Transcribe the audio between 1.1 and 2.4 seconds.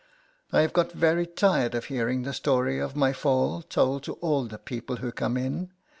tired of hearing the